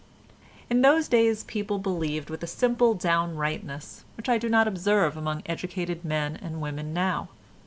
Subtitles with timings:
[0.67, 5.43] In those days people believed with a simple downrightness which I do not observe among
[5.45, 7.29] educated men and women now.